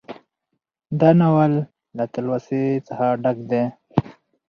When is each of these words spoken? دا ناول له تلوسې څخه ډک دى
دا 0.99 1.09
ناول 1.19 1.53
له 1.97 2.05
تلوسې 2.13 2.61
څخه 2.87 3.07
ډک 3.23 3.37
دى 3.51 3.63